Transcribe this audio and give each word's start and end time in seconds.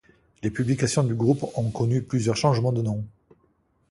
Les 0.41 0.49
publications 0.49 1.03
du 1.03 1.13
groupe 1.13 1.45
ont 1.55 1.69
connu 1.69 2.01
plusieurs 2.01 2.35
changements 2.35 2.71
de 2.71 2.81
nom. 2.81 3.05